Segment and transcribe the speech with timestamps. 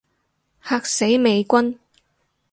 [0.63, 1.77] 嚇死美軍